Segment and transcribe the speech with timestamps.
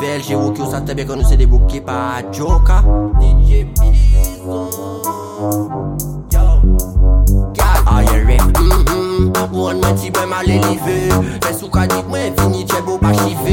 [0.00, 2.82] Velje wok yo sa tebe kon nou se de bouke pa joka.
[3.20, 4.68] DJ Bison
[7.94, 9.98] Aye rep, mwen mm-hmm.
[10.00, 13.43] ti bè mal elive Mwen sou ka dit mwen vini tche bo pa chive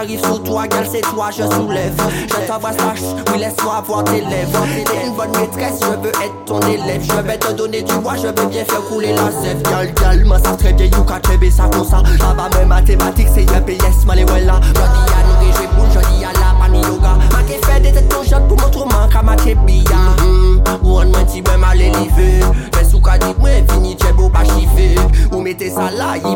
[0.00, 1.94] j'arrive sur toi, gueule c'est toi je soulève.
[2.28, 3.00] Je t'envoie slash,
[3.32, 4.66] oui laisse-moi voir tes lèvres.
[4.86, 7.02] T'es une bonne maîtresse, je veux être ton élève.
[7.02, 9.62] Je vais te donner du bois, je veux bien faire couler la sève.
[9.62, 12.02] Gal gal, moi ça très bien, you chebe ça comme ça.
[12.18, 14.60] Là-bas même mathématiques, c'est un PS, malé voilà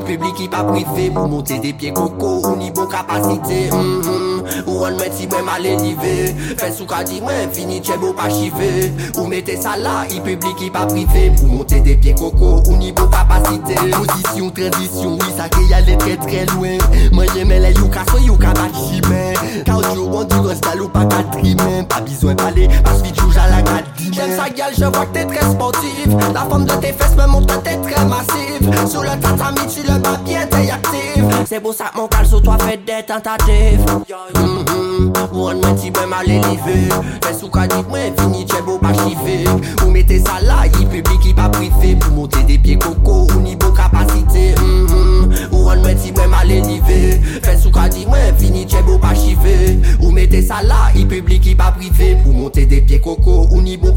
[0.04, 4.66] public, y pas privé Pour monter des pieds coco, au niveau capacité mm-hmm.
[4.66, 8.28] Ou one man ti ben mal élevé Fais sous dit, moi fini, t'es beau pas
[8.28, 12.62] chiffé Ou mettez ça là, y public, y pas privé Pour monter des pieds coco,
[12.70, 13.74] au niveau capacité.
[13.90, 16.78] Position, transition, oui ça qui aller très très loin.
[17.12, 18.03] Moi j'aimais les yuka,
[20.54, 24.36] Cardio, endurance, galop, pas quatrième Pas besoin d'aller, parce que tu à la garde J'aime
[24.36, 26.16] ça gal, je vois que t'es très sportive.
[26.32, 28.88] La forme de tes fesses me montre que t'es très massive.
[28.88, 31.44] Sur le tatami, tu le bas bien, t'es active.
[31.46, 33.84] C'est pour ça que mon cal sur toi fait des tentatives.
[34.34, 34.84] Mm-hmm.
[35.32, 36.88] One man ti ben mal élevé
[37.24, 39.44] Fais sous ka dit moi fini t'es beau pas chiffé
[39.84, 42.43] Ou mettez ça là, y public y pas privé Pour monter
[50.34, 53.62] Ou mettez ça là, y public y pas privé Pour monter des pieds coco au
[53.62, 53.93] niveau capacité